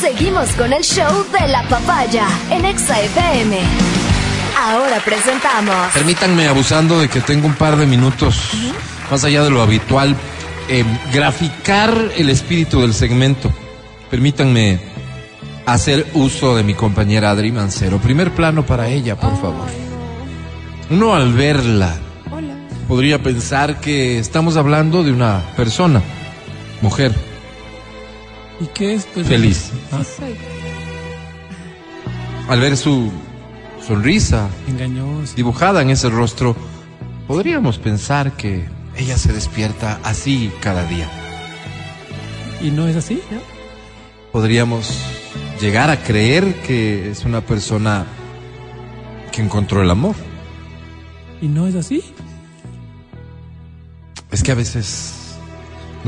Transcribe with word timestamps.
Seguimos 0.00 0.50
con 0.50 0.72
el 0.72 0.84
show 0.84 1.24
de 1.32 1.48
la 1.48 1.64
papaya 1.64 2.28
en 2.52 2.64
Exa 2.64 3.00
FM. 3.00 3.58
Ahora 4.56 5.00
presentamos. 5.04 5.74
Permítanme, 5.92 6.46
abusando 6.46 7.00
de 7.00 7.08
que 7.08 7.20
tengo 7.20 7.48
un 7.48 7.54
par 7.54 7.76
de 7.76 7.84
minutos 7.84 8.52
más 9.10 9.24
allá 9.24 9.42
de 9.42 9.50
lo 9.50 9.60
habitual, 9.60 10.14
eh, 10.68 10.84
graficar 11.12 12.12
el 12.16 12.30
espíritu 12.30 12.80
del 12.80 12.94
segmento. 12.94 13.52
Permítanme 14.08 14.78
hacer 15.66 16.06
uso 16.14 16.54
de 16.54 16.62
mi 16.62 16.74
compañera 16.74 17.30
Adri 17.30 17.50
Mancero. 17.50 17.98
Primer 17.98 18.30
plano 18.32 18.64
para 18.64 18.88
ella, 18.88 19.16
por 19.16 19.32
favor. 19.40 19.66
Uno 20.90 21.14
al 21.14 21.32
verla 21.32 21.96
podría 22.86 23.20
pensar 23.20 23.80
que 23.80 24.20
estamos 24.20 24.56
hablando 24.56 25.02
de 25.02 25.10
una 25.10 25.42
persona, 25.56 26.02
mujer, 26.82 27.27
¿Y 28.60 28.66
qué 28.66 28.94
es? 28.94 29.06
Pues, 29.06 29.26
feliz. 29.26 29.70
Ah, 29.92 30.02
Al 32.48 32.60
ver 32.60 32.76
su 32.76 33.10
sonrisa 33.86 34.48
engañoso. 34.66 35.34
dibujada 35.36 35.82
en 35.82 35.90
ese 35.90 36.08
rostro, 36.10 36.56
podríamos 37.26 37.78
pensar 37.78 38.32
que 38.32 38.66
ella 38.96 39.16
se 39.16 39.32
despierta 39.32 40.00
así 40.02 40.50
cada 40.60 40.84
día. 40.84 41.08
¿Y 42.60 42.70
no 42.70 42.88
es 42.88 42.96
así? 42.96 43.22
Podríamos 44.32 44.90
llegar 45.60 45.90
a 45.90 46.02
creer 46.02 46.54
que 46.62 47.10
es 47.10 47.24
una 47.24 47.40
persona 47.40 48.06
que 49.30 49.42
encontró 49.42 49.82
el 49.82 49.90
amor. 49.90 50.16
¿Y 51.40 51.46
no 51.46 51.66
es 51.68 51.76
así? 51.76 52.02
Es 54.32 54.42
que 54.42 54.50
a 54.52 54.56
veces 54.56 55.14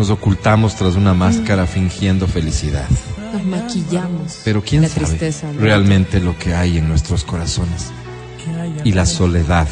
nos 0.00 0.08
ocultamos 0.08 0.76
tras 0.76 0.96
una 0.96 1.12
máscara 1.12 1.66
fingiendo 1.66 2.26
felicidad. 2.26 2.88
Nos 3.34 3.44
maquillamos. 3.44 4.40
Pero 4.46 4.62
quién 4.62 4.80
La 4.80 4.88
sabe 4.88 5.04
tristeza, 5.04 5.52
¿no? 5.52 5.60
realmente 5.60 6.20
lo 6.20 6.38
que 6.38 6.54
hay 6.54 6.78
en 6.78 6.88
nuestros 6.88 7.22
corazones 7.22 7.92
y 8.82 8.92
la 8.92 9.04
soledad, 9.04 9.68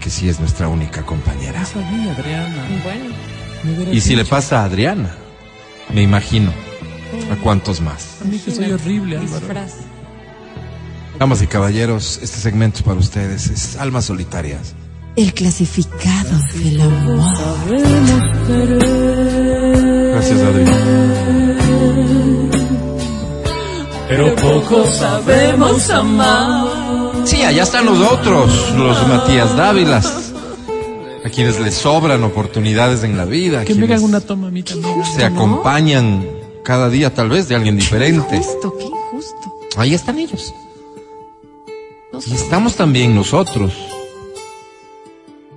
que 0.00 0.10
sí 0.10 0.28
es 0.28 0.40
nuestra 0.40 0.66
única 0.66 1.06
compañera. 1.06 1.64
Sabía, 1.64 2.12
Adriana. 2.12 2.66
Bueno, 2.82 3.92
Y 3.92 4.00
si 4.00 4.16
le 4.16 4.24
pasa 4.24 4.62
a 4.62 4.64
Adriana, 4.64 5.14
me 5.94 6.02
imagino 6.02 6.50
a 7.30 7.36
cuántos 7.36 7.80
más. 7.80 8.16
A 8.20 8.24
mí 8.24 8.36
que 8.36 8.50
soy 8.50 8.72
horrible, 8.72 9.18
Álvaro. 9.18 9.46
Damas 11.20 11.40
y 11.40 11.46
caballeros, 11.46 12.18
este 12.20 12.38
segmento 12.38 12.78
es 12.78 12.82
para 12.82 12.98
ustedes, 12.98 13.48
es 13.48 13.76
Almas 13.76 14.06
Solitarias. 14.06 14.74
El 15.16 15.32
clasificado 15.32 16.38
del 16.54 16.80
amor. 16.80 17.34
Gracias, 20.12 20.40
Adri. 20.40 20.64
Pero 24.08 24.34
poco 24.36 24.86
sabemos 24.92 25.90
amar. 25.90 26.66
Sí, 27.24 27.42
allá 27.42 27.62
están 27.62 27.86
los 27.86 27.98
otros, 27.98 28.72
los 28.76 29.08
Matías 29.08 29.56
Dávilas, 29.56 30.32
a 31.24 31.28
quienes 31.30 31.58
les 31.60 31.74
sobran 31.74 32.22
oportunidades 32.22 33.02
en 33.02 33.16
la 33.16 33.24
vida, 33.24 33.64
Que 33.64 33.74
me 33.74 33.80
quienes 33.80 33.98
hagan 33.98 34.04
una 34.04 34.20
toma 34.20 34.48
a 34.48 34.50
mí 34.50 34.62
también. 34.62 35.04
se 35.04 35.24
acompañan 35.24 36.24
cada 36.62 36.88
día 36.88 37.12
tal 37.12 37.30
vez 37.30 37.48
de 37.48 37.56
alguien 37.56 37.76
diferente. 37.76 38.36
Injusto, 38.36 38.74
qué 38.78 38.84
injusto. 38.84 39.54
Ahí 39.76 39.94
están 39.94 40.18
ellos. 40.18 40.54
No 42.12 42.20
Y 42.24 42.34
estamos 42.34 42.76
también 42.76 43.14
nosotros, 43.14 43.72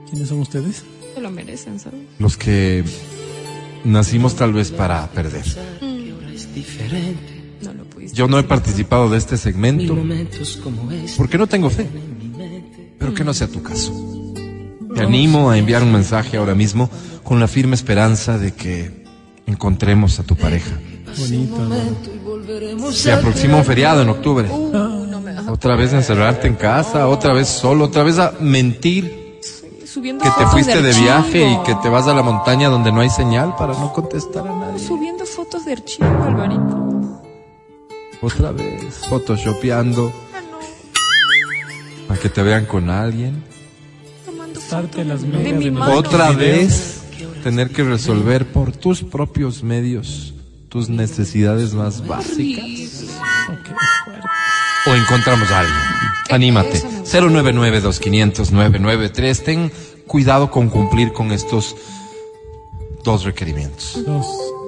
¿Quiénes 0.10 0.30
son 0.30 0.40
ustedes? 0.40 0.84
se 1.14 1.22
lo 1.22 1.32
merecen, 1.32 1.80
¿sabes? 1.80 2.00
los 2.18 2.38
que 2.38 2.84
nacimos 3.84 4.36
tal 4.36 4.54
vez 4.54 4.72
para 4.72 5.08
perder. 5.12 5.46
No 7.62 7.74
lo 7.74 7.84
pudiste. 7.86 8.16
Yo 8.16 8.28
no 8.28 8.40
he 8.40 8.44
participado 8.44 9.10
de 9.10 9.18
este 9.18 9.38
segmento 9.38 9.96
porque 11.18 11.38
no 11.38 11.48
tengo 11.48 11.70
fe. 11.70 11.88
Pero 12.98 13.14
que 13.14 13.24
no 13.24 13.34
sea 13.34 13.48
tu 13.48 13.62
caso. 13.62 13.94
Te 14.96 15.02
animo 15.02 15.52
a 15.52 15.58
enviar 15.58 15.84
un 15.84 15.92
mensaje 15.92 16.38
ahora 16.38 16.56
mismo 16.56 16.90
con 17.24 17.40
la 17.40 17.48
firme 17.48 17.75
esperanza 17.75 18.38
de 18.38 18.53
que 18.53 19.03
encontremos 19.46 20.19
a 20.19 20.24
tu 20.24 20.36
pareja. 20.36 20.78
Bonito, 21.18 21.62
Álvaro. 21.62 22.92
Se 22.92 23.12
aproxima 23.12 23.58
un 23.58 23.66
feriado 23.66 24.02
en 24.02 24.09
octubre. 24.09 24.50
Otra 25.50 25.75
vez 25.75 25.94
encerrarte 25.94 26.48
en 26.48 26.56
casa, 26.56 27.08
otra 27.08 27.34
vez 27.34 27.48
solo, 27.48 27.86
otra 27.86 28.03
vez 28.03 28.19
a 28.19 28.34
mentir 28.40 29.19
Subiendo 29.91 30.23
que 30.23 30.29
te 30.29 30.35
fotos 30.35 30.51
fuiste 30.51 30.81
de 30.83 30.94
viaje 30.94 31.50
y 31.50 31.63
que 31.63 31.73
te 31.81 31.89
vas 31.89 32.07
a 32.07 32.13
la 32.13 32.22
montaña 32.22 32.69
donde 32.69 32.91
no 32.91 33.01
hay 33.01 33.09
señal 33.09 33.55
para 33.55 33.73
no 33.73 33.91
contestar 33.91 34.47
a 34.47 34.55
nadie. 34.55 34.77
Subiendo 34.77 35.25
fotos 35.25 35.66
de 35.66 35.73
archivo, 35.73 36.05
Alvarito. 36.05 37.22
Otra 38.22 38.51
vez, 38.51 39.01
photoshopeando 39.09 40.13
para 42.07 42.19
que 42.19 42.29
te 42.29 42.44
vean 42.44 42.66
con 42.66 42.91
alguien. 42.91 43.44
Tomando 44.25 44.59
las 45.05 45.22
de 45.23 45.53
mi 45.53 45.72
mano. 45.72 45.95
Otra 45.95 46.31
vez 46.33 47.01
tener 47.44 47.71
que 47.71 47.83
resolver 47.83 48.51
por 48.51 48.71
tus 48.71 49.01
propios 49.01 49.63
medios 49.63 50.35
tus 50.69 50.88
necesidades 50.88 51.73
más 51.73 52.06
básicas. 52.06 53.07
O 54.85 54.94
encontramos 54.94 55.50
a 55.50 55.61
alguien. 55.61 55.77
Anímate. 56.29 56.99
099-2500-993. 57.12 59.44
Ten 59.44 59.72
cuidado 60.08 60.50
con 60.52 60.70
cumplir 60.70 61.14
con 61.14 61.31
estos 61.31 61.75
dos 63.03 63.24
requerimientos. 63.24 64.03
Dos. 64.06 64.25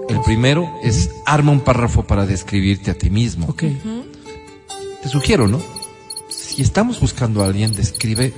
El 0.10 0.20
primero 0.22 0.70
es 0.84 1.10
arma 1.26 1.52
un 1.52 1.62
párrafo 1.62 2.04
para 2.04 2.26
describirte 2.26 2.92
a 2.92 2.94
ti 2.96 3.10
mismo. 3.10 3.46
Ok. 3.48 3.64
Te 5.02 5.10
sugiero, 5.10 5.48
¿no? 5.48 5.60
Si 6.30 6.62
estamos 6.62 7.00
buscando 7.00 7.42
a 7.42 7.46
alguien, 7.46 7.74
describe 7.74 8.34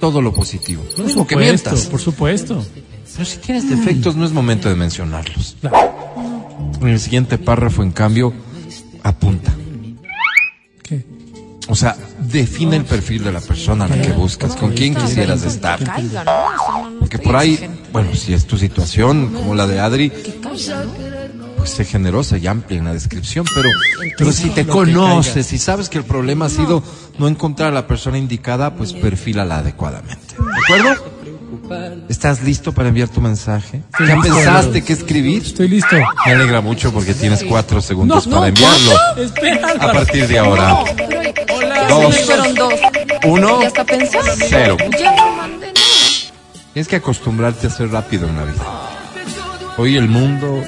todo 0.00 0.22
lo 0.22 0.32
positivo. 0.32 0.82
No 0.90 0.96
Por 0.96 1.06
digo 1.06 1.26
que 1.26 1.34
supuesto, 1.34 1.70
mientas. 1.70 1.86
por 1.90 2.00
supuesto. 2.00 2.64
Pero 3.12 3.24
si 3.24 3.38
tienes 3.38 3.68
defectos, 3.68 4.16
no 4.16 4.24
es 4.24 4.32
momento 4.32 4.68
de 4.68 4.76
mencionarlos. 4.76 5.56
Claro. 5.60 5.94
En 6.80 6.88
el 6.88 7.00
siguiente 7.00 7.38
párrafo, 7.38 7.82
en 7.82 7.92
cambio, 7.92 8.32
apunta. 9.02 9.54
O 11.68 11.74
sea, 11.74 11.96
define 12.18 12.76
el 12.76 12.84
perfil 12.84 13.24
de 13.24 13.32
la 13.32 13.40
persona 13.40 13.86
a 13.86 13.88
la 13.88 14.00
que 14.00 14.12
buscas, 14.12 14.54
con 14.56 14.72
quién 14.72 14.94
quisieras 14.94 15.44
estar. 15.44 15.80
Porque 16.98 17.18
por 17.18 17.36
ahí, 17.36 17.58
bueno, 17.92 18.14
si 18.14 18.34
es 18.34 18.46
tu 18.46 18.58
situación, 18.58 19.32
como 19.32 19.54
la 19.54 19.66
de 19.66 19.80
Adri, 19.80 20.12
pues 21.56 21.70
sé 21.70 21.84
generosa 21.86 22.36
y 22.36 22.46
amplia 22.46 22.78
en 22.78 22.84
la 22.84 22.92
descripción, 22.92 23.46
pero, 23.54 23.68
pero 24.18 24.32
si 24.32 24.50
te 24.50 24.66
conoces 24.66 25.52
y 25.52 25.58
sabes 25.58 25.88
que 25.88 25.96
el 25.96 26.04
problema 26.04 26.46
ha 26.46 26.50
sido 26.50 26.82
no 27.18 27.28
encontrar 27.28 27.70
a 27.70 27.74
la 27.74 27.86
persona 27.86 28.18
indicada, 28.18 28.74
pues 28.74 28.92
perfílala 28.92 29.58
adecuadamente. 29.58 30.34
¿De 30.36 30.74
acuerdo? 30.76 31.13
¿Estás 32.08 32.42
listo 32.42 32.72
para 32.72 32.88
enviar 32.88 33.08
tu 33.08 33.20
mensaje? 33.20 33.82
Estoy 33.92 34.06
¿Ya 34.08 34.14
listo, 34.16 34.34
pensaste 34.34 34.84
qué 34.84 34.92
escribir? 34.92 35.42
Estoy 35.42 35.68
listo. 35.68 35.96
Me 36.26 36.32
alegra 36.32 36.60
mucho 36.60 36.92
porque 36.92 37.14
tienes 37.14 37.44
cuatro 37.44 37.80
segundos 37.80 38.26
No, 38.26 38.36
para 38.36 38.40
no, 38.42 38.46
enviarlo. 38.48 38.92
Espera. 39.16 39.72
A 39.80 39.92
partir 39.92 40.26
de 40.28 40.38
ahora. 40.38 40.74
Hola. 41.52 41.88
Dos. 41.88 42.28
Uno, 43.24 43.60
cero. 44.48 44.76
Tienes 46.72 46.88
que 46.88 46.96
acostumbrarte 46.96 47.68
a 47.68 47.70
ser 47.70 47.90
rápido 47.90 48.28
en 48.28 48.36
la 48.36 48.44
vida. 48.44 48.62
Hoy 49.76 49.96
el 49.96 50.08
mundo 50.08 50.62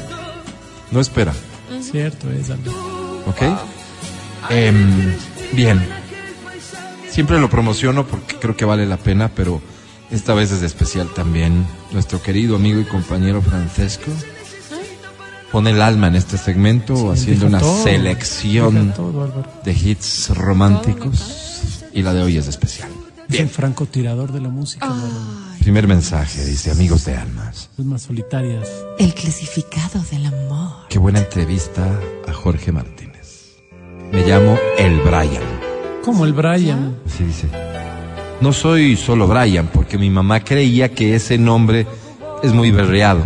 no 0.91 1.01
espera, 1.01 1.33
Cierto 1.81 2.31
es, 2.31 2.51
Álvaro. 2.51 3.23
¿ok? 3.27 3.43
Em, 4.51 5.15
bien. 5.53 5.87
Siempre 7.09 7.39
lo 7.39 7.49
promociono 7.49 8.07
porque 8.07 8.37
creo 8.37 8.57
que 8.57 8.65
vale 8.65 8.87
la 8.87 8.97
pena, 8.97 9.31
pero 9.35 9.61
esta 10.11 10.35
vez 10.35 10.53
es 10.53 10.63
especial 10.63 11.09
también. 11.15 11.67
Nuestro 11.93 12.23
querido 12.23 12.57
amigo 12.57 12.81
y 12.81 12.85
compañero 12.85 13.43
Francesco 13.43 14.11
pone 15.53 15.71
el 15.71 15.81
alma 15.81 16.09
en 16.09 16.17
este 16.17 16.39
segmento 16.39 17.11
haciendo 17.11 17.47
una 17.47 17.59
todo, 17.59 17.83
selección 17.83 18.93
todo, 18.95 19.45
de 19.65 19.73
hits 19.73 20.31
románticos 20.37 21.83
y 21.93 22.03
la 22.03 22.13
de 22.13 22.23
hoy 22.23 22.37
es 22.37 22.49
especial. 22.49 22.91
Es 23.29 23.41
el 23.41 23.49
francotirador 23.49 24.33
de 24.33 24.41
la 24.41 24.49
música. 24.49 24.93
Primer 25.61 25.89
mensaje, 25.89 26.45
dice 26.45 26.71
amigos 26.71 27.05
de 27.07 27.17
almas. 27.17 27.71
Las 27.77 27.87
más 27.87 28.03
solitarias. 28.03 28.69
El 28.99 29.15
clasificado 29.15 30.01
del 30.11 30.27
amor. 30.27 30.87
Qué 30.89 30.99
buena 30.99 31.19
entrevista 31.19 31.85
a 32.29 32.33
Jorge 32.33 32.71
Martínez. 32.71 33.57
Me 34.13 34.25
llamo 34.25 34.57
El 34.79 35.01
Brian. 35.01 35.43
Como 36.05 36.25
el 36.25 36.33
Brian. 36.35 36.97
Así 37.05 37.25
dice. 37.25 37.66
No 38.41 38.53
soy 38.53 38.97
solo 38.97 39.27
Brian, 39.27 39.69
porque 39.73 39.99
mi 39.99 40.11
mamá 40.11 40.41
creía 40.41 40.91
que 40.91 41.15
ese 41.15 41.39
nombre 41.39 41.87
es 42.43 42.53
muy 42.53 42.71
berreado. 42.71 43.25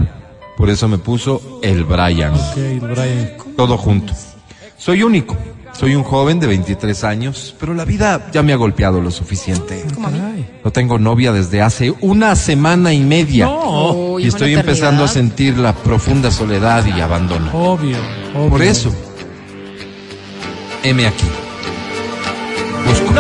Por 0.56 0.70
eso 0.70 0.88
me 0.88 0.98
puso 0.98 1.60
El 1.62 1.84
Brian. 1.84 2.34
Ok, 2.34 2.56
el 2.56 2.80
Brian. 2.80 3.30
Todo 3.56 3.76
junto. 3.76 4.12
Soy 4.76 5.02
único. 5.02 5.36
Soy 5.72 5.94
un 5.94 6.02
joven 6.02 6.38
de 6.40 6.46
23 6.46 7.04
años, 7.04 7.54
pero 7.58 7.72
la 7.72 7.86
vida 7.86 8.28
ya 8.32 8.42
me 8.42 8.52
ha 8.52 8.56
golpeado 8.56 9.00
lo 9.00 9.10
suficiente. 9.10 9.82
No 10.62 10.70
tengo 10.70 10.98
novia 10.98 11.32
desde 11.32 11.62
hace 11.62 11.94
una 12.02 12.36
semana 12.36 12.92
y 12.92 13.00
media. 13.00 13.46
No. 13.46 14.18
Y 14.18 14.24
es 14.26 14.34
estoy 14.34 14.54
empezando 14.54 15.04
a 15.04 15.08
sentir 15.08 15.56
la 15.56 15.74
profunda 15.74 16.30
soledad 16.30 16.84
y 16.84 17.00
abandono. 17.00 17.50
Obvio, 17.54 17.96
obvio. 18.34 18.50
Por 18.50 18.62
eso, 18.62 18.92
M 20.82 21.06
aquí. 21.06 21.26
Busco. 22.86 23.14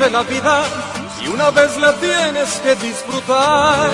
Vive 0.00 0.12
la 0.12 0.22
vida 0.22 0.62
y 1.22 1.28
una 1.28 1.50
vez 1.50 1.76
la 1.76 1.92
tienes 1.92 2.54
que 2.60 2.74
disfrutar. 2.76 3.90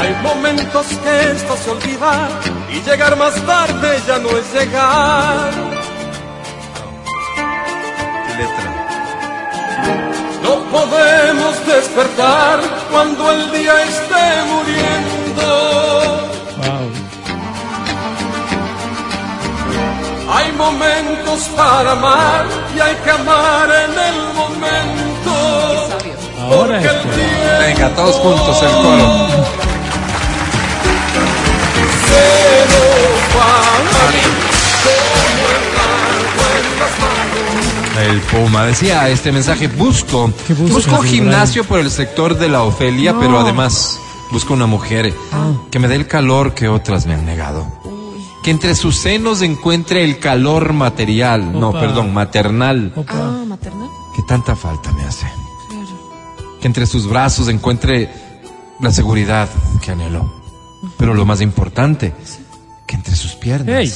Hay 0.00 0.14
momentos 0.22 0.86
que 0.86 1.32
esto 1.32 1.56
se 1.58 1.70
olvida 1.70 2.30
y 2.70 2.80
llegar 2.80 3.14
más 3.18 3.34
tarde 3.44 4.00
ya 4.06 4.18
no 4.20 4.30
es 4.38 4.54
llegar. 4.54 5.50
No 10.42 10.64
podemos 10.70 11.66
despertar 11.66 12.60
cuando 12.90 13.32
el 13.32 13.52
día 13.52 13.82
esté 13.82 14.44
muriendo. 14.48 14.89
Momentos 20.72 21.48
para 21.56 21.92
amar 21.92 22.46
y 22.76 22.80
hay 22.80 22.94
que 22.96 23.10
amar 23.10 23.68
en 23.84 23.92
el 24.08 24.34
momento. 24.34 25.32
Ahora 26.40 26.80
Porque 26.80 26.86
el 26.86 27.00
tiempo 27.00 27.20
Venga, 27.60 27.88
todos 27.94 28.16
juntos 28.16 28.62
el 28.62 28.70
coro. 28.70 29.30
El 38.00 38.20
Puma 38.22 38.64
decía 38.64 39.08
este 39.10 39.30
mensaje, 39.30 39.68
busco, 39.68 40.32
¿Qué 40.46 40.54
buscas, 40.54 40.86
busco 40.86 41.02
gimnasio 41.02 41.64
por 41.64 41.80
el 41.80 41.90
sector 41.90 42.36
de 42.38 42.48
la 42.48 42.62
Ofelia, 42.62 43.14
pero 43.20 43.38
además 43.38 43.98
busco 44.32 44.54
una 44.54 44.66
mujer 44.66 45.12
que 45.70 45.78
me 45.78 45.86
dé 45.86 45.96
el 45.96 46.06
calor 46.06 46.54
que 46.54 46.68
otras 46.68 47.06
me 47.06 47.14
han 47.14 47.26
negado. 47.26 47.66
Que 48.42 48.50
entre 48.50 48.74
sus 48.74 48.96
senos 48.96 49.42
encuentre 49.42 50.02
el 50.04 50.18
calor 50.18 50.72
material, 50.72 51.58
no, 51.58 51.72
perdón, 51.72 52.14
maternal, 52.14 52.92
Opa. 52.96 53.12
Ah, 53.14 53.44
maternal. 53.46 53.88
que 54.16 54.22
tanta 54.22 54.56
falta 54.56 54.90
me 54.92 55.04
hace. 55.04 55.26
Claro. 55.68 56.58
Que 56.60 56.66
entre 56.66 56.86
sus 56.86 57.06
brazos 57.06 57.48
encuentre 57.48 58.10
la 58.80 58.90
seguridad 58.90 59.48
que 59.82 59.90
anhelo. 59.90 60.32
Pero 60.96 61.12
lo 61.12 61.26
más 61.26 61.42
importante, 61.42 62.14
que 62.86 62.96
entre 62.96 63.14
sus 63.14 63.32
piernas. 63.32 63.68
Hey, 63.78 63.92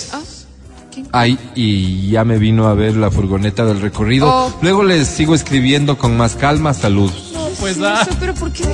Ay, 1.10 1.38
y 1.56 2.10
ya 2.10 2.24
me 2.24 2.38
vino 2.38 2.66
a 2.68 2.74
ver 2.74 2.96
la 2.96 3.10
furgoneta 3.10 3.64
del 3.64 3.80
recorrido. 3.80 4.28
Oh. 4.28 4.52
Luego 4.62 4.84
les 4.84 5.08
sigo 5.08 5.34
escribiendo 5.34 5.98
con 5.98 6.16
más 6.16 6.36
calma. 6.36 6.72
Saludos. 6.74 7.32
pues 7.58 7.76
Sí, 7.76 7.82
ah. 7.84 8.00
eso, 8.02 8.16
pero 8.20 8.34
¿por 8.34 8.52
qué? 8.52 8.64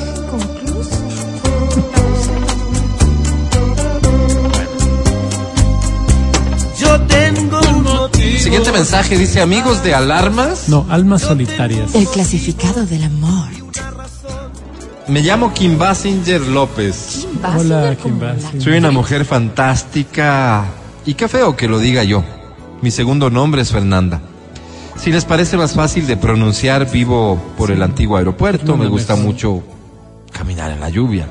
Yo 6.91 7.01
tengo 7.03 7.61
un 7.61 7.83
motivo. 7.85 8.39
Siguiente 8.41 8.73
mensaje 8.73 9.17
dice, 9.17 9.41
amigos 9.41 9.85
de 9.85 9.95
alarmas, 9.95 10.69
No, 10.69 10.85
almas 10.91 11.23
solitarias. 11.23 11.95
El 11.95 12.09
clasificado 12.09 12.85
del 12.85 13.05
amor. 13.05 13.49
me 15.07 15.23
llamo 15.23 15.55
Kim 15.55 15.79
Basinger 15.79 16.41
López. 16.41 17.29
Hola, 17.57 17.95
Kim 18.03 18.19
Basinger. 18.19 18.61
Soy 18.61 18.79
una 18.79 18.91
mujer 18.91 19.25
fantástica. 19.25 20.65
Y 21.07 21.15
qué 21.15 21.29
feo 21.29 21.57
que 21.57 21.69
lo 21.69 21.79
diga 21.79 22.03
yo. 22.03 22.25
Mi 22.83 22.91
segundo 22.91 23.31
nombre 23.31 23.63
es 23.63 23.71
Fernanda. 23.71 24.21
Si 24.97 25.13
les 25.13 25.25
parece 25.25 25.57
más 25.57 25.75
fácil 25.75 26.09
de 26.09 26.17
pronunciar, 26.17 26.91
vivo 26.91 27.41
por 27.57 27.71
el 27.71 27.83
antiguo 27.85 28.17
aeropuerto. 28.17 28.77
Me 28.77 28.89
gusta 28.89 29.15
mucho 29.15 29.63
caminar 30.33 30.73
en 30.73 30.81
la 30.81 30.91
lluvia. 30.91 31.29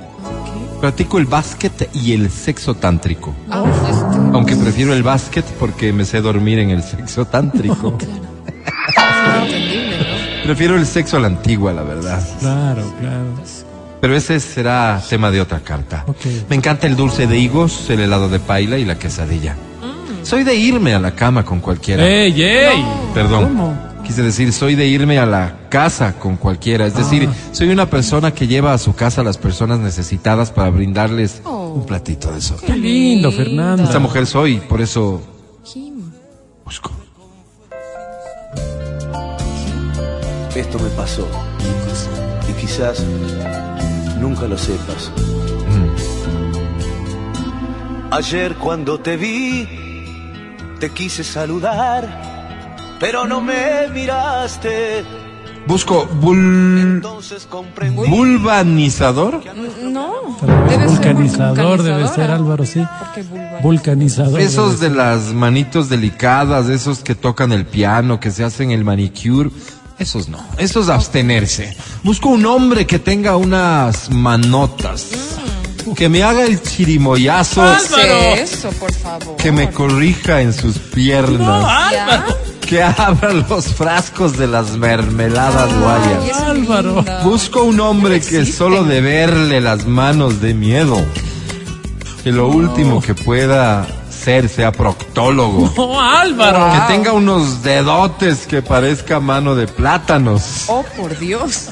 Practico 0.80 1.18
el 1.18 1.26
básquet 1.26 1.90
y 1.94 2.14
el 2.14 2.30
sexo 2.30 2.74
tántrico. 2.74 3.36
Ah, 3.50 3.64
este, 3.90 4.18
Aunque 4.34 4.56
prefiero 4.56 4.94
el 4.94 5.04
básquet 5.04 5.46
porque 5.60 5.92
me 5.92 6.06
sé 6.06 6.22
dormir 6.22 6.60
en 6.60 6.70
el 6.70 6.84
sexo 6.84 7.26
tántrico. 7.26 7.98
Prefiero 10.44 10.78
el 10.78 10.86
sexo 10.86 11.18
a 11.18 11.20
la 11.20 11.28
antigua, 11.28 11.74
la 11.74 11.84
verdad. 11.84 12.26
Claro, 12.40 12.94
claro. 13.00 13.26
Pero 14.02 14.16
ese 14.16 14.40
será 14.40 15.02
tema 15.10 15.30
de 15.32 15.42
otra 15.42 15.60
carta. 15.60 16.06
Me 16.50 16.56
encanta 16.56 16.88
el 16.88 16.96
dulce 16.96 17.28
de 17.28 17.38
higos, 17.38 17.90
el 17.90 18.00
helado 18.00 18.30
de 18.30 18.40
paila 18.40 18.78
y 18.78 18.86
la 18.86 18.98
quesadilla. 18.98 19.54
Mm. 19.54 20.26
Soy 20.26 20.44
de 20.44 20.56
irme 20.56 20.96
a 20.96 21.00
la 21.00 21.12
cama 21.12 21.44
con 21.44 21.60
cualquiera. 21.60 22.08
¡Ey, 22.08 22.42
ey! 22.42 22.86
Perdón. 23.14 23.44
¿Cómo? 23.44 23.89
Quise 24.10 24.24
decir, 24.24 24.52
soy 24.52 24.74
de 24.74 24.88
irme 24.88 25.20
a 25.20 25.26
la 25.28 25.54
casa 25.70 26.14
con 26.18 26.36
cualquiera. 26.36 26.88
Es 26.88 26.96
decir, 26.96 27.30
Ah. 27.32 27.36
soy 27.52 27.70
una 27.70 27.88
persona 27.92 28.32
que 28.34 28.48
lleva 28.48 28.74
a 28.74 28.80
su 28.80 28.96
casa 28.96 29.22
a 29.22 29.24
las 29.24 29.38
personas 29.38 29.78
necesitadas 29.80 30.50
para 30.50 30.72
brindarles 30.72 31.42
Oh. 31.46 31.74
un 31.76 31.86
platito 31.86 32.32
de 32.32 32.42
sopa. 32.42 32.66
Qué 32.66 32.76
lindo, 32.76 33.32
Fernanda. 33.32 33.84
Esta 33.84 34.00
mujer 34.00 34.26
soy, 34.26 34.62
por 34.62 34.82
eso 34.82 35.22
Kim. 35.64 36.02
busco. 36.66 36.90
Esto 40.56 40.80
me 40.80 40.90
pasó. 40.90 41.28
Y 42.50 42.54
quizás 42.60 43.04
nunca 44.20 44.48
lo 44.48 44.58
sepas. 44.58 45.12
Ayer 48.10 48.56
cuando 48.56 49.00
te 49.00 49.18
vi, 49.18 49.68
te 50.80 50.90
quise 50.90 51.24
saludar, 51.24 52.29
pero 53.00 53.26
no 53.26 53.42
me 53.42 53.88
miraste. 53.94 55.04
Busco 55.68 56.08
bul... 56.08 57.00
Vulvanizador. 58.08 59.42
No. 59.84 60.36
Debe 60.68 60.80
ser 60.80 60.88
vulcanizador 60.88 61.84
debe 61.84 62.08
ser, 62.08 62.32
Álvaro, 62.32 62.66
sí. 62.66 62.84
Vulcanizador. 63.62 64.40
Esos 64.40 64.80
de 64.80 64.90
las 64.90 65.34
manitos 65.34 65.88
delicadas, 65.90 66.70
esos 66.70 67.00
que 67.00 67.14
tocan 67.14 67.52
el 67.52 67.66
piano, 67.66 68.20
que 68.20 68.32
se 68.32 68.44
hacen 68.44 68.72
el 68.72 68.84
manicure, 68.84 69.52
esos 70.00 70.28
no, 70.28 70.44
esos 70.58 70.90
abstenerse. 70.90 71.76
Busco 72.04 72.30
un 72.30 72.48
hombre 72.48 72.88
que 72.88 72.98
tenga 72.98 73.36
unas 73.36 74.10
manotas, 74.10 75.12
que 75.96 76.10
me 76.10 76.24
haga 76.24 76.46
el 76.46 76.64
chirimoyazo, 76.64 77.62
Álvaro. 77.62 78.34
Eso, 78.36 78.70
por 78.72 78.92
favor. 78.92 79.36
que 79.36 79.52
me 79.52 79.70
corrija 79.70 80.42
en 80.42 80.54
sus 80.54 80.80
piernas, 80.80 81.92
¿Ya? 81.92 82.26
Que 82.70 82.84
abra 82.84 83.34
los 83.34 83.66
frascos 83.74 84.38
de 84.38 84.46
las 84.46 84.78
mermeladas 84.78 85.74
guayas. 85.80 86.40
Álvaro. 86.44 87.04
Busco 87.24 87.64
un 87.64 87.80
hombre 87.80 88.22
que 88.22 88.46
solo 88.46 88.84
de 88.84 89.02
verle 89.02 89.60
las 89.60 89.88
manos 89.88 90.40
de 90.40 90.54
miedo. 90.54 91.04
Que 92.24 92.32
lo 92.32 92.48
último 92.48 93.02
que 93.02 93.16
pueda 93.16 93.88
ser 94.12 94.50
sea 94.50 94.72
proctólogo. 94.72 95.74
¡Oh, 95.78 96.00
Álvaro! 96.00 96.72
Que 96.74 96.94
tenga 96.94 97.14
unos 97.14 97.64
dedotes 97.64 98.46
que 98.46 98.62
parezca 98.62 99.20
mano 99.20 99.56
de 99.56 99.66
plátanos. 99.66 100.66
Oh, 100.68 100.84
por 100.96 101.18
Dios. 101.18 101.70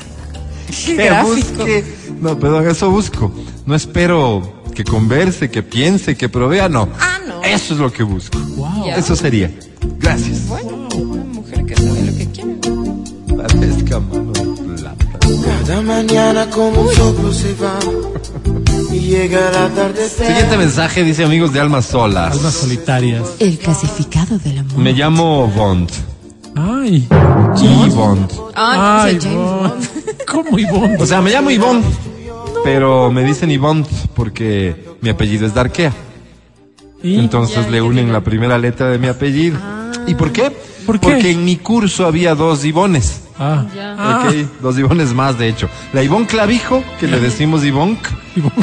Qué 0.86 0.96
Que 0.96 1.06
gráfico. 1.06 1.36
busque. 1.58 1.96
No, 2.20 2.39
perdón, 2.39 2.68
eso 2.68 2.89
busco. 2.89 3.32
No 3.68 3.75
espero 3.75 4.63
que 4.74 4.84
converse, 4.84 5.51
que 5.51 5.62
piense, 5.62 6.18
que 6.18 6.27
provea, 6.27 6.70
no. 6.70 6.89
Ah, 7.00 7.20
no. 7.27 7.44
Eso 7.44 7.75
es 7.75 7.80
lo 7.80 7.92
que 7.92 8.01
busco. 8.01 8.39
Wow. 8.39 8.88
Eso 8.96 9.16
sería. 9.16 9.51
Gracias. 10.00 10.48
Bueno, 10.48 10.88
una 10.96 11.24
mujer 11.25 11.66
que 11.66 11.75
sabe 11.75 12.01
lo 12.04 12.18
que 12.18 12.27
quiere. 12.32 12.58
Parezca 13.38 14.00
mano 14.00 14.32
de 14.32 14.74
plata. 14.82 15.06
Cada 15.66 15.82
mañana 15.82 16.50
como 16.50 16.82
un 16.82 16.94
soplo 16.94 17.34
se 17.34 17.54
va 17.56 17.77
y 18.92 19.00
llega 19.00 19.51
la 19.51 19.70
tarde. 19.70 20.08
Siguiente 20.10 20.58
mensaje 20.58 21.04
dice 21.04 21.24
amigos 21.25 21.54
de 21.54 21.60
almas 21.60 21.86
solas. 21.86 22.34
Almas 22.34 22.54
solitarias. 22.54 23.24
El 23.39 23.58
clasificado 23.58 24.38
del 24.39 24.60
amor. 24.60 24.77
Me 24.77 24.94
llamo 24.94 25.48
Bond. 25.48 25.89
Ay. 26.56 27.08
Y 27.62 27.89
Bond. 27.89 28.32
Ay, 28.56 28.80
Ay, 28.80 29.16
dice 29.16 29.27
James 29.30 29.42
Ivonne. 29.42 29.70
Bond. 29.70 29.88
¿Cómo 30.27 30.60
Ivonne? 30.60 30.98
O 31.00 31.06
sea, 31.06 31.22
me 31.22 31.32
llamo 31.32 31.51
Ivonne. 31.51 31.84
Pero 32.63 33.12
me 33.12 33.24
dicen 33.24 33.51
Ivonne 33.51 33.86
porque 34.16 34.98
mi 35.01 35.10
apellido 35.10 35.46
es 35.46 35.54
Darkea. 35.54 35.94
¿Y? 37.04 37.20
Entonces 37.20 37.70
le 37.70 37.82
unen 37.82 38.12
la 38.12 38.22
primera 38.22 38.58
letra 38.58 38.88
de 38.89 38.98
mi 38.98 39.08
apellido. 39.08 39.58
¿Y 40.08 40.16
por 40.16 40.32
qué? 40.32 40.52
¿Por 40.86 41.00
qué? 41.00 41.12
Porque 41.12 41.32
en 41.32 41.46
mi 41.46 41.58
curso 41.58 42.06
había 42.06 42.34
dos 42.34 42.66
Ivones. 42.66 43.22
Ah. 43.38 43.66
Ah. 43.78 44.26
Ok, 44.26 44.34
dos 44.62 44.80
Ivones 44.80 45.14
más, 45.14 45.38
de 45.38 45.50
hecho. 45.50 45.70
La 45.94 46.02
Ivonne 46.02 46.26
Clavijo, 46.26 46.84
que 47.00 47.08
le 47.08 47.20
decimos 47.20 47.64
Ivonne. 47.64 48.00
Ivonne. 48.36 48.54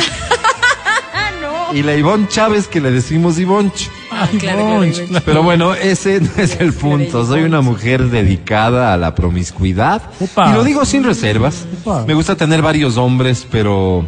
Y 1.74 1.82
la 1.82 1.96
Ivonne 1.96 2.28
Chávez, 2.28 2.68
que 2.68 2.80
le 2.80 2.92
decimos 2.92 3.38
Ivonch. 3.38 3.90
Ay, 4.10 4.38
claro, 4.38 4.60
Ivonne, 4.60 4.92
claro, 4.92 5.08
claro. 5.08 5.24
Pero 5.26 5.42
bueno, 5.42 5.74
ese 5.74 6.20
no 6.20 6.30
es 6.36 6.60
el 6.60 6.72
punto. 6.72 7.26
Soy 7.26 7.42
una 7.42 7.62
mujer 7.62 8.10
dedicada 8.10 8.94
a 8.94 8.96
la 8.96 9.14
promiscuidad. 9.14 10.02
Opa. 10.20 10.50
Y 10.50 10.54
lo 10.54 10.62
digo 10.62 10.84
sin 10.84 11.02
reservas. 11.02 11.66
Opa. 11.80 12.04
Me 12.06 12.14
gusta 12.14 12.36
tener 12.36 12.62
varios 12.62 12.96
hombres, 12.96 13.44
pero 13.50 14.06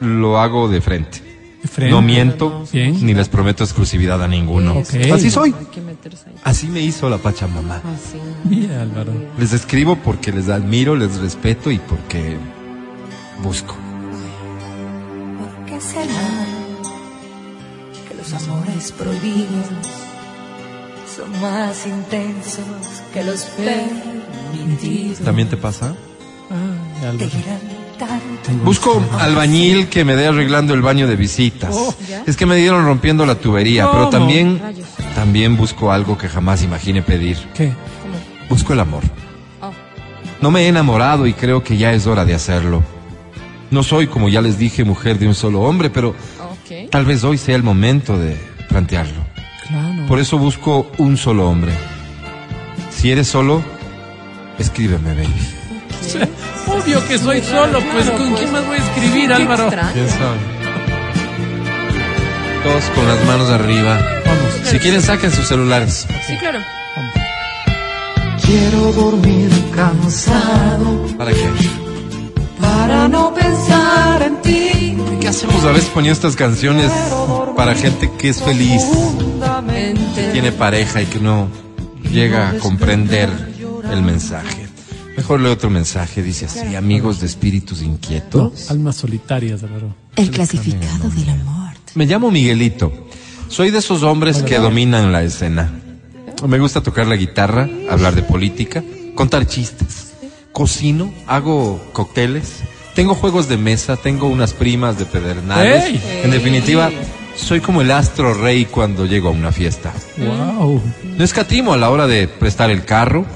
lo 0.00 0.38
hago 0.38 0.68
de 0.68 0.80
frente. 0.80 1.27
Frente. 1.68 1.90
No 1.92 2.02
miento, 2.02 2.64
Bien. 2.72 3.04
ni 3.04 3.14
les 3.14 3.28
prometo 3.28 3.62
exclusividad 3.64 4.22
a 4.22 4.28
ninguno. 4.28 4.78
Ok. 4.78 4.94
Así 5.12 5.30
soy. 5.30 5.54
Así 6.44 6.66
me 6.68 6.80
hizo 6.80 7.08
la 7.08 7.18
Pachamama. 7.18 7.76
Así. 7.76 8.18
Mira, 8.44 8.82
Álvaro. 8.82 9.12
Les 9.38 9.52
escribo 9.52 9.96
porque 9.96 10.32
les 10.32 10.48
admiro, 10.48 10.96
les 10.96 11.16
respeto 11.18 11.70
y 11.70 11.78
porque 11.78 12.36
busco. 13.42 13.76
¿Qué 15.66 15.80
será? 15.80 16.46
Que 18.08 18.14
los 18.14 18.32
amores 18.32 18.92
prohibidos 18.92 19.66
son 21.14 21.40
más 21.40 21.86
intensos 21.86 22.64
que 23.12 23.22
los 23.24 23.42
permitidos. 23.44 25.18
¿También 25.20 25.48
te 25.48 25.56
pasa? 25.56 25.94
Te 27.00 27.06
Álvaro. 27.06 27.28
Busco 28.64 29.02
albañil 29.18 29.88
que 29.88 30.04
me 30.04 30.14
dé 30.16 30.26
arreglando 30.26 30.74
el 30.74 30.82
baño 30.82 31.06
de 31.06 31.16
visitas. 31.16 31.74
¿Ya? 32.08 32.22
Es 32.26 32.36
que 32.36 32.46
me 32.46 32.56
dieron 32.56 32.84
rompiendo 32.84 33.26
la 33.26 33.34
tubería, 33.34 33.90
pero 33.90 34.08
también, 34.08 34.60
también 35.14 35.56
busco 35.56 35.92
algo 35.92 36.16
que 36.16 36.28
jamás 36.28 36.62
imaginé 36.62 37.02
pedir. 37.02 37.38
¿Qué? 37.54 37.72
Busco 38.48 38.72
el 38.72 38.80
amor. 38.80 39.02
Oh. 39.60 39.70
No 40.40 40.50
me 40.50 40.62
he 40.62 40.68
enamorado 40.68 41.26
y 41.26 41.34
creo 41.34 41.62
que 41.62 41.76
ya 41.76 41.92
es 41.92 42.06
hora 42.06 42.24
de 42.24 42.34
hacerlo. 42.34 42.82
No 43.70 43.82
soy, 43.82 44.06
como 44.06 44.28
ya 44.28 44.40
les 44.40 44.58
dije, 44.58 44.84
mujer 44.84 45.18
de 45.18 45.26
un 45.26 45.34
solo 45.34 45.60
hombre, 45.60 45.90
pero 45.90 46.14
tal 46.90 47.04
vez 47.04 47.24
hoy 47.24 47.36
sea 47.36 47.56
el 47.56 47.62
momento 47.62 48.18
de 48.18 48.36
plantearlo. 48.68 49.26
Por 50.06 50.18
eso 50.18 50.38
busco 50.38 50.90
un 50.96 51.16
solo 51.16 51.48
hombre. 51.48 51.72
Si 52.90 53.10
eres 53.10 53.28
solo, 53.28 53.62
escríbeme, 54.58 55.14
baby. 55.14 56.28
Obvio 56.68 57.06
que 57.06 57.18
soy 57.18 57.42
solo, 57.42 57.80
pues 57.92 58.04
Claro, 58.04 58.18
¿con 58.18 58.28
pues. 58.30 58.40
quién 58.40 58.52
más 58.52 58.66
voy 58.66 58.76
a 58.76 58.80
escribir, 58.80 59.32
Álvaro? 59.32 59.70
¿Quién 59.92 60.08
sabe? 60.08 60.36
Todos 62.62 62.84
con 62.94 63.06
las 63.08 63.24
manos 63.24 63.50
arriba. 63.50 63.98
Vamos. 64.26 64.68
Si 64.70 64.78
quieren, 64.78 65.00
saquen 65.02 65.32
sus 65.32 65.46
celulares. 65.46 66.06
Sí, 66.26 66.36
claro. 66.38 66.58
Quiero 68.44 68.92
dormir 68.92 69.50
cansado 69.76 71.06
¿Para 71.18 71.32
qué? 71.32 71.48
Para 72.60 73.06
no 73.08 73.34
pensar 73.34 74.22
en 74.22 74.40
ti. 74.40 74.96
¿Qué 75.20 75.28
hacemos 75.28 75.62
a 75.64 75.72
veces 75.72 75.90
poniendo 75.90 76.14
estas 76.14 76.34
canciones 76.34 76.90
para 77.56 77.74
gente 77.74 78.10
que 78.18 78.30
es 78.30 78.42
feliz, 78.42 78.82
que 80.14 80.22
tiene 80.32 80.52
pareja 80.52 81.02
y 81.02 81.06
que 81.06 81.18
no 81.20 81.48
llega 82.10 82.50
a 82.50 82.58
comprender 82.58 83.28
el 83.92 84.02
mensaje? 84.02 84.67
Mejor 85.18 85.40
leo 85.40 85.52
otro 85.52 85.68
mensaje, 85.68 86.22
dice 86.22 86.46
así, 86.46 86.76
amigos 86.76 87.20
de 87.20 87.26
espíritus 87.26 87.82
inquietos. 87.82 88.70
Almas 88.70 88.94
solitarias, 88.94 89.64
Álvaro. 89.64 89.92
El 90.14 90.30
clasificado 90.30 91.10
de 91.10 91.26
la 91.26 91.34
muerte. 91.34 91.92
Me 91.96 92.06
llamo 92.06 92.30
Miguelito. 92.30 92.92
Soy 93.48 93.72
de 93.72 93.78
esos 93.78 94.04
hombres 94.04 94.44
que 94.44 94.58
dominan 94.58 95.10
la 95.10 95.24
escena. 95.24 95.72
Me 96.46 96.60
gusta 96.60 96.82
tocar 96.82 97.08
la 97.08 97.16
guitarra, 97.16 97.68
hablar 97.90 98.14
de 98.14 98.22
política, 98.22 98.84
contar 99.16 99.48
chistes. 99.48 100.12
Cocino, 100.52 101.12
hago 101.26 101.80
cócteles, 101.92 102.60
tengo 102.94 103.16
juegos 103.16 103.48
de 103.48 103.56
mesa, 103.56 103.96
tengo 103.96 104.28
unas 104.28 104.52
primas 104.52 105.00
de 105.00 105.04
pedernales. 105.04 106.00
En 106.22 106.30
definitiva, 106.30 106.92
soy 107.34 107.60
como 107.60 107.82
el 107.82 107.90
astro 107.90 108.34
rey 108.34 108.66
cuando 108.66 109.04
llego 109.04 109.30
a 109.30 109.32
una 109.32 109.50
fiesta. 109.50 109.92
Wow. 110.16 110.80
No 111.16 111.24
escatimo 111.24 111.72
a 111.72 111.76
la 111.76 111.90
hora 111.90 112.06
de 112.06 112.28
prestar 112.28 112.70
el 112.70 112.84
carro. 112.84 113.26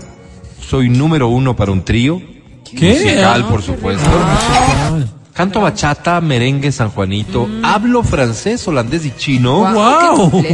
Soy 0.69 0.89
número 0.89 1.29
uno 1.29 1.55
para 1.55 1.73
un 1.73 1.85
trío. 1.85 2.21
¿Qué? 2.65 2.93
Musical, 2.95 3.45
Ah, 3.47 3.51
por 3.51 3.63
supuesto. 3.63 4.09
Canto 5.35 5.61
bachata, 5.61 6.21
merengue, 6.21 6.71
San 6.73 6.91
Juanito. 6.91 7.49
Hablo 7.63 8.03
francés, 8.03 8.67
holandés 8.69 9.05
y 9.07 9.13
chino. 9.17 9.61
Wow. 9.73 10.45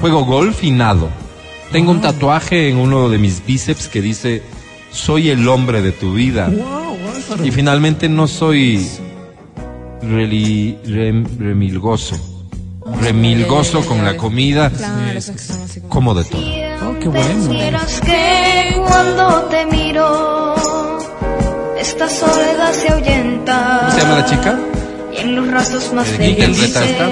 Juego 0.00 0.24
golf 0.24 0.62
y 0.64 0.70
nado. 0.70 1.08
Tengo 1.72 1.90
un 1.90 2.00
tatuaje 2.00 2.68
en 2.68 2.76
uno 2.76 3.08
de 3.08 3.18
mis 3.18 3.44
bíceps 3.44 3.88
que 3.88 4.00
dice, 4.02 4.42
soy 4.90 5.30
el 5.30 5.46
hombre 5.48 5.82
de 5.82 5.92
tu 5.92 6.12
vida. 6.14 6.48
Wow. 6.48 6.96
Y 7.44 7.50
finalmente 7.50 8.08
no 8.08 8.26
soy 8.26 8.86
reli- 10.02 10.78
rem- 10.84 11.26
remilgoso. 11.38 12.16
Remilgoso 13.02 13.82
con 13.84 14.02
la 14.04 14.16
comida, 14.16 14.70
Claro, 14.70 15.20
como- 15.78 15.88
como 15.88 16.14
de 16.14 16.24
todo. 16.24 16.40
Oh, 16.82 16.94
qué 17.00 17.08
bueno. 17.08 17.48
Miras 17.48 18.00
que 18.00 18.74
cuando 18.86 19.42
te 19.50 19.66
miro, 19.66 20.54
esta 21.78 22.08
soledad 22.08 22.72
se 22.72 22.92
ahuyenta. 22.92 23.78
¿Cómo 23.80 23.92
se 23.92 24.00
llama 24.00 24.14
la 24.18 24.24
chica? 24.26 24.58
Y 25.12 25.16
en 25.20 25.36
los 25.36 25.48
ratos 25.50 25.92
más 25.92 26.10
¿De 26.18 26.36
qué 26.36 26.42
felices, 26.42 26.76
esta? 26.76 27.08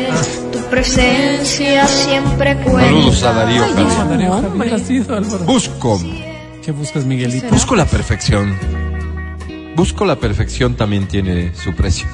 tu 0.53 0.59
presencia 0.71 1.87
siempre 1.89 2.57
cuenta. 2.59 2.83
Saludos 2.85 3.23
a 3.25 3.33
Darío 3.33 3.65
Ay. 3.65 3.87
Javier, 3.97 4.81
sido. 4.81 5.21
Busco, 5.45 6.01
¿Qué 6.65 6.73
buscas, 6.73 7.05
Miguelito? 7.05 7.49
busco 7.49 7.75
la 7.75 7.87
perfección. 7.87 8.57
Busco 9.75 10.05
la 10.05 10.17
perfección 10.17 10.75
también 10.75 11.07
tiene 11.09 11.55
su 11.55 11.75
precio. 11.75 12.07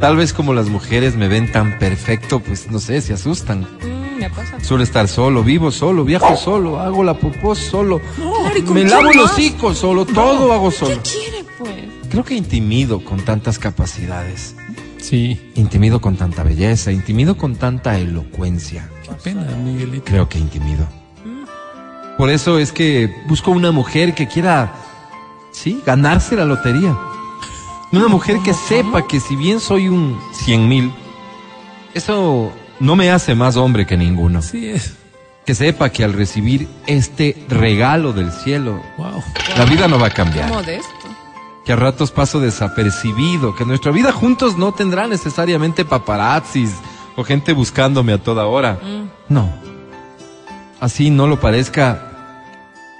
Tal 0.00 0.16
vez 0.16 0.32
como 0.32 0.52
las 0.54 0.68
mujeres 0.68 1.16
me 1.16 1.28
ven 1.28 1.50
tan 1.50 1.78
perfecto, 1.78 2.40
pues 2.40 2.70
no 2.70 2.78
sé, 2.78 3.00
se 3.00 3.12
asustan. 3.14 3.66
Me 4.28 4.30
pasa. 4.30 4.58
Suelo 4.60 4.82
estar 4.82 5.06
solo, 5.06 5.42
vivo 5.42 5.70
solo, 5.70 6.02
viajo 6.04 6.34
solo, 6.36 6.80
hago 6.80 7.04
la 7.04 7.12
popó 7.14 7.54
solo, 7.54 8.00
Claro, 8.16 8.56
¿y 8.58 8.62
con 8.62 8.74
me 8.74 8.84
lavo 8.84 9.02
los 9.04 9.16
más? 9.16 9.32
hocico 9.32 9.74
solo, 9.74 10.06
todo 10.06 10.52
hago 10.52 10.70
¿Qué 10.70 10.76
solo. 10.76 10.96
quiere, 11.02 11.44
pues? 11.58 11.74
Creo 12.08 12.24
que 12.24 12.34
intimido 12.34 13.04
con 13.04 13.20
tantas 13.22 13.58
capacidades, 13.58 14.56
Sí. 14.96 15.52
intimido 15.56 16.00
con 16.00 16.16
tanta 16.16 16.42
belleza, 16.42 16.90
intimido 16.90 17.36
con 17.36 17.56
tanta 17.56 17.98
elocuencia. 17.98 18.88
Qué 19.02 19.10
pena, 19.22 19.42
Miguelito. 19.62 20.04
Creo 20.06 20.26
que 20.28 20.38
intimido. 20.38 20.86
Por 22.16 22.30
eso 22.30 22.58
es 22.58 22.72
que 22.72 23.12
busco 23.28 23.50
una 23.50 23.72
mujer 23.72 24.14
que 24.14 24.26
quiera, 24.28 24.72
sí, 25.52 25.82
ganarse 25.84 26.34
la 26.36 26.44
lotería. 26.46 26.96
Una 27.92 28.08
mujer 28.08 28.38
que 28.44 28.54
sepa 28.54 29.06
que 29.06 29.20
si 29.20 29.36
bien 29.36 29.60
soy 29.60 29.88
un 29.88 30.18
cien 30.32 30.66
mil, 30.68 30.92
eso 31.92 32.52
no 32.80 32.96
me 32.96 33.10
hace 33.10 33.34
más 33.34 33.56
hombre 33.56 33.86
que 33.86 33.96
ninguno. 33.96 34.42
Sí 34.42 34.68
es. 34.68 34.94
Que 35.46 35.54
sepa 35.54 35.90
que 35.90 36.04
al 36.04 36.12
recibir 36.14 36.66
este 36.86 37.36
regalo 37.48 38.12
del 38.12 38.32
cielo, 38.32 38.80
Wow. 38.96 39.22
la 39.58 39.64
vida 39.66 39.88
no 39.88 39.98
va 39.98 40.06
a 40.06 40.10
Qué 40.10 40.16
cambiar. 40.16 40.48
modesto. 40.48 40.88
Que 41.66 41.72
a 41.72 41.76
ratos 41.76 42.10
paso 42.10 42.40
desapercibido, 42.40 43.54
que 43.54 43.64
nuestra 43.64 43.90
vida 43.92 44.12
juntos 44.12 44.56
no 44.58 44.72
tendrá 44.72 45.06
necesariamente 45.06 45.84
paparazzis 45.84 46.74
o 47.16 47.24
gente 47.24 47.52
buscándome 47.52 48.12
a 48.12 48.18
toda 48.22 48.46
hora. 48.46 48.78
No. 49.28 49.50
Así 50.80 51.10
no 51.10 51.26
lo 51.26 51.40
parezca, 51.40 52.10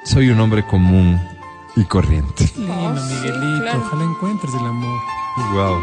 soy 0.04 0.30
un 0.30 0.40
hombre 0.40 0.64
común 0.66 1.20
y 1.76 1.84
corriente. 1.84 2.50
Lindo, 2.56 2.72
Oh, 2.74 2.96
sí, 2.96 3.14
Miguelito. 3.14 3.62
claro. 3.62 3.82
Ojalá 3.86 4.04
encuentres 4.04 4.54
el 4.54 4.66
amor. 4.66 5.00
Wow. 5.52 5.78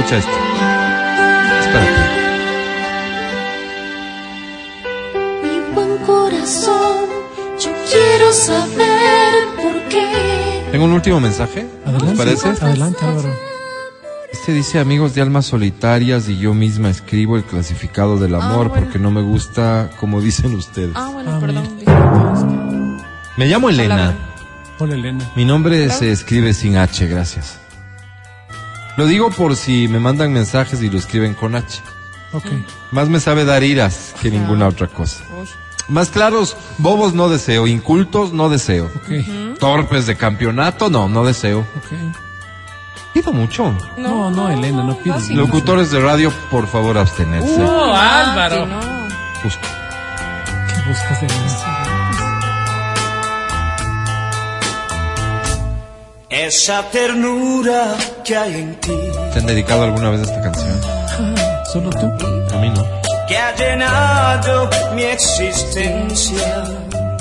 Escucha 0.00 0.16
esto. 0.16 0.30
Espérate. 1.60 2.00
Mi 5.42 5.74
buen 5.74 5.98
corazón, 6.06 7.04
yo 7.62 7.70
quiero 7.90 8.32
saber 8.32 9.32
por 9.56 9.88
qué. 9.90 10.62
Tengo 10.72 10.86
un 10.86 10.92
último 10.92 11.20
mensaje. 11.20 11.66
Adelante. 11.84 12.06
¿Les 12.06 12.16
parece? 12.18 12.48
Adelante, 12.64 12.98
Álvaro. 13.04 13.28
Este 14.32 14.52
dice 14.54 14.78
amigos 14.78 15.14
de 15.14 15.20
almas 15.20 15.44
solitarias 15.44 16.30
y 16.30 16.38
yo 16.38 16.54
misma 16.54 16.88
escribo 16.88 17.36
el 17.36 17.44
clasificado 17.44 18.16
del 18.16 18.34
amor 18.36 18.68
bueno. 18.68 18.84
porque 18.84 18.98
no 18.98 19.10
me 19.10 19.20
gusta 19.20 19.90
como 20.00 20.22
dicen 20.22 20.54
ustedes. 20.54 20.92
Ah, 20.94 21.10
bueno, 21.12 21.34
Ah, 21.34 21.40
perdón. 21.40 21.68
Me 23.36 23.46
llamo 23.48 23.68
Elena. 23.68 24.14
Hola, 24.78 24.94
Elena. 24.94 25.30
Mi 25.36 25.44
nombre 25.44 25.90
se 25.90 26.10
escribe 26.10 26.54
sin 26.54 26.78
H, 26.78 27.06
gracias. 27.06 27.58
Lo 28.96 29.06
digo 29.06 29.30
por 29.30 29.56
si 29.56 29.88
me 29.88 29.98
mandan 29.98 30.32
mensajes 30.32 30.82
y 30.82 30.90
lo 30.90 30.98
escriben 30.98 31.34
con 31.34 31.54
H. 31.54 31.82
Ok. 32.32 32.46
Más 32.90 33.08
me 33.08 33.20
sabe 33.20 33.44
dar 33.44 33.62
iras 33.62 34.14
que 34.20 34.30
ninguna 34.30 34.68
otra 34.68 34.86
cosa. 34.88 35.24
Más 35.88 36.10
claros, 36.10 36.56
bobos 36.78 37.14
no 37.14 37.28
deseo, 37.28 37.66
incultos 37.66 38.32
no 38.32 38.48
deseo. 38.48 38.90
Ok. 38.96 39.58
Torpes 39.58 40.06
de 40.06 40.16
campeonato, 40.16 40.90
no, 40.90 41.08
no 41.08 41.24
deseo. 41.24 41.60
Ok. 41.60 42.16
Pido 43.12 43.32
mucho. 43.32 43.76
No, 43.96 44.30
no, 44.30 44.48
Elena, 44.50 44.84
no 44.84 44.96
pides. 44.96 45.22
Fácil. 45.22 45.36
Locutores 45.36 45.90
de 45.90 46.00
radio, 46.00 46.32
por 46.50 46.68
favor, 46.68 46.96
abstenerse. 46.96 47.60
Oh, 47.60 47.92
Álvaro. 47.92 48.64
Sí, 48.64 48.70
no. 48.70 48.80
Busca. 49.42 49.68
¿Qué 50.68 50.88
buscas, 50.88 51.22
Elena? 51.22 51.79
Esa 56.46 56.88
ternura 56.90 57.94
que 58.24 58.34
hay 58.36 58.54
en 58.54 58.74
ti, 58.76 58.92
¿Te 59.32 59.40
han 59.40 59.46
dedicado 59.46 59.82
alguna 59.84 60.08
vez 60.10 60.20
a 60.20 60.24
esta 60.24 60.40
canción? 60.40 60.80
¿Solo 61.70 61.90
tú? 61.90 62.06
A 62.54 62.58
mí 62.58 62.70
no. 62.70 62.82
que 63.28 63.36
ha 63.36 63.54
llenado 63.54 64.70
mi 64.94 65.02
existencia. 65.02 66.64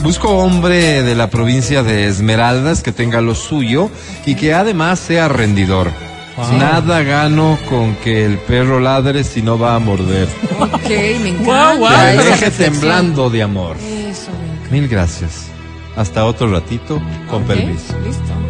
Busco 0.01 0.29
hombre 0.29 1.03
de 1.03 1.15
la 1.15 1.29
provincia 1.29 1.83
de 1.83 2.07
Esmeraldas 2.07 2.81
que 2.81 2.93
tenga 2.93 3.19
lo 3.19 3.35
suyo 3.35 3.91
y 4.25 4.35
que 4.35 4.53
además 4.53 4.99
sea 4.99 5.27
rendidor. 5.27 5.91
Wow. 6.37 6.53
Nada 6.57 7.03
gano 7.03 7.57
con 7.69 7.95
que 7.97 8.25
el 8.25 8.37
perro 8.37 8.79
ladre 8.79 9.25
si 9.25 9.41
no 9.41 9.59
va 9.59 9.75
a 9.75 9.79
morder. 9.79 10.29
Ok, 10.59 10.89
me 11.21 11.29
encanta. 11.29 11.43
Guau, 11.43 11.77
guau. 11.79 11.91
Que 11.93 11.99
aleje 11.99 12.29
reflexión. 12.29 12.71
temblando 12.71 13.29
de 13.29 13.43
amor. 13.43 13.75
Eso, 13.77 14.31
me. 14.71 14.79
Mil 14.79 14.87
gracias. 14.87 15.47
Hasta 15.97 16.23
otro 16.25 16.49
ratito, 16.49 17.01
con 17.29 17.41
Ok, 17.41 17.47
permiso. 17.49 17.93
Listo. 18.05 18.48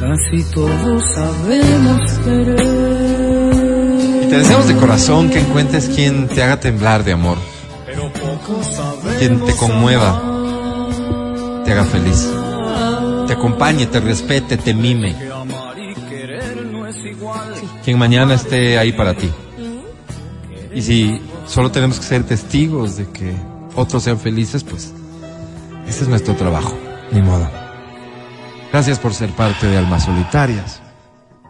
Casi 0.00 0.42
todos 0.54 1.04
sabemos 1.14 2.12
querer. 2.24 2.56
Te 4.30 4.38
deseamos 4.38 4.66
de 4.68 4.76
corazón 4.76 5.28
que 5.28 5.40
encuentres 5.40 5.90
quien 5.90 6.26
te 6.26 6.42
haga 6.42 6.58
temblar 6.58 7.04
de 7.04 7.12
amor, 7.12 7.36
quien 9.18 9.44
te 9.44 9.54
conmueva, 9.56 10.22
te 11.66 11.72
haga 11.72 11.84
feliz, 11.84 12.32
te 13.26 13.34
acompañe, 13.34 13.86
te 13.86 14.00
respete, 14.00 14.56
te 14.56 14.72
mime, 14.72 15.14
quien 17.84 17.98
mañana 17.98 18.34
esté 18.34 18.78
ahí 18.78 18.92
para 18.92 19.12
ti. 19.12 19.28
Y 20.74 20.80
si 20.80 21.20
solo 21.46 21.70
tenemos 21.70 21.98
que 21.98 22.06
ser 22.06 22.24
testigos 22.24 22.96
de 22.96 23.06
que 23.10 23.34
otros 23.76 24.04
sean 24.04 24.18
felices, 24.18 24.64
pues 24.64 24.94
ese 25.86 26.04
es 26.04 26.08
nuestro 26.08 26.34
trabajo, 26.36 26.74
ni 27.12 27.20
modo. 27.20 27.69
Gracias 28.72 28.98
por 28.98 29.12
ser 29.14 29.30
parte 29.30 29.66
de 29.66 29.78
Almas 29.78 30.04
Solitarias. 30.04 30.80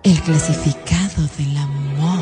El 0.03 0.21
clasificado 0.23 1.29
del 1.37 1.57
amor. 1.57 2.21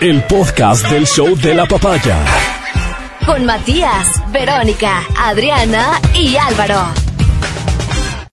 El 0.00 0.22
podcast 0.24 0.88
del 0.90 1.06
show 1.06 1.36
de 1.36 1.54
la 1.54 1.66
papaya. 1.66 2.18
Con 3.26 3.44
Matías, 3.44 4.06
Verónica, 4.32 5.02
Adriana 5.18 6.00
y 6.14 6.36
Álvaro. 6.36 7.11